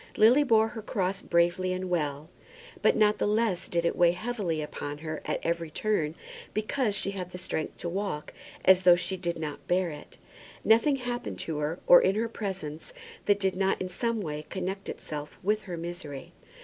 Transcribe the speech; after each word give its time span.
Lily 0.17 0.43
bore 0.43 0.69
her 0.69 0.81
cross 0.81 1.21
bravely 1.21 1.71
and 1.73 1.87
well; 1.87 2.27
but 2.81 2.95
not 2.95 3.19
the 3.19 3.27
less 3.27 3.67
did 3.67 3.85
it 3.85 3.95
weigh 3.95 4.13
heavily 4.13 4.59
upon 4.59 4.97
her 4.97 5.21
at 5.25 5.39
every 5.43 5.69
turn 5.69 6.15
because 6.55 6.95
she 6.95 7.11
had 7.11 7.29
the 7.29 7.37
strength 7.37 7.77
to 7.77 7.87
walk 7.87 8.33
as 8.65 8.81
though 8.81 8.95
she 8.95 9.15
did 9.15 9.37
not 9.37 9.67
bear 9.67 9.91
it. 9.91 10.17
Nothing 10.63 10.95
happened 10.95 11.37
to 11.41 11.59
her, 11.59 11.77
or 11.85 12.01
in 12.01 12.15
her 12.15 12.29
presence, 12.29 12.93
that 13.27 13.39
did 13.39 13.55
not 13.55 13.79
in 13.79 13.89
some 13.89 14.21
way 14.21 14.47
connect 14.49 14.89
itself 14.89 15.37
with 15.43 15.65
her 15.65 15.77
misery. 15.77 16.33